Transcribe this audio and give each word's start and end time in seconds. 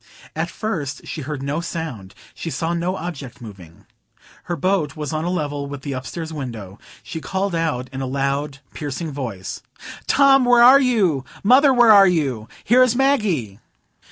At 0.35 0.49
first 0.49 1.05
she 1.05 1.21
heard 1.21 1.43
no 1.43 1.61
sound; 1.61 2.15
she 2.33 2.49
saw 2.49 2.73
no 2.73 2.95
object 2.95 3.39
moving. 3.39 3.85
Her 4.45 4.55
boat 4.55 4.95
was 4.95 5.13
on 5.13 5.25
a 5.25 5.29
level 5.29 5.67
with 5.67 5.83
the 5.83 5.93
upstairs 5.93 6.33
window. 6.33 6.79
She 7.03 7.21
called 7.21 7.53
out 7.53 7.87
in 7.93 8.01
a 8.01 8.07
loud, 8.07 8.61
piercing 8.73 9.11
voice,— 9.11 9.61
"Tom, 10.07 10.43
where 10.43 10.63
are 10.63 10.81
you? 10.81 11.23
Mother, 11.43 11.71
where 11.71 11.91
are 11.91 12.07
you? 12.07 12.47
Here 12.63 12.81
is 12.81 12.95
Maggie!" 12.95 13.59